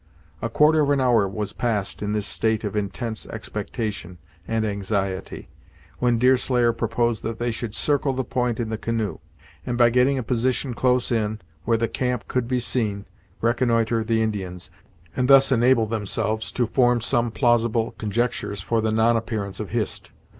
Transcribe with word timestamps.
A 0.41 0.49
quarter 0.49 0.79
of 0.79 0.89
an 0.89 0.99
hour 0.99 1.27
was 1.27 1.53
passed 1.53 2.01
in 2.01 2.11
this 2.13 2.25
state 2.25 2.63
of 2.63 2.75
intense 2.75 3.27
expectation 3.27 4.17
and 4.47 4.65
anxiety, 4.65 5.47
when 5.99 6.17
Deerslayer 6.17 6.73
proposed 6.73 7.21
that 7.21 7.37
they 7.37 7.51
should 7.51 7.75
circle 7.75 8.11
the 8.11 8.23
point 8.23 8.59
in 8.59 8.69
the 8.69 8.79
canoe; 8.79 9.19
and 9.63 9.77
by 9.77 9.91
getting 9.91 10.17
a 10.17 10.23
position 10.23 10.73
close 10.73 11.11
in, 11.11 11.37
where 11.65 11.77
the 11.77 11.87
camp 11.87 12.27
could 12.27 12.47
be 12.47 12.59
seen, 12.59 13.05
reconnoitre 13.41 14.03
the 14.03 14.23
Indians, 14.23 14.71
and 15.15 15.27
thus 15.27 15.51
enable 15.51 15.85
themselves 15.85 16.51
to 16.53 16.65
form 16.65 16.99
some 16.99 17.29
plausible 17.29 17.91
conjectures 17.99 18.59
for 18.59 18.81
the 18.81 18.91
non 18.91 19.15
appearance 19.15 19.59
of 19.59 19.69
Hist. 19.69 20.09